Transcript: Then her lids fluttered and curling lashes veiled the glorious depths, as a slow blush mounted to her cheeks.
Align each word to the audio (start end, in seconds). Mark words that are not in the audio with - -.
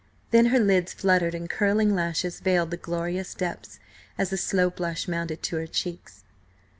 Then 0.31 0.47
her 0.47 0.57
lids 0.57 0.93
fluttered 0.93 1.35
and 1.35 1.47
curling 1.47 1.93
lashes 1.93 2.39
veiled 2.39 2.71
the 2.71 2.77
glorious 2.77 3.35
depths, 3.35 3.79
as 4.17 4.33
a 4.33 4.37
slow 4.37 4.71
blush 4.71 5.07
mounted 5.07 5.43
to 5.43 5.57
her 5.57 5.67
cheeks. 5.67 6.23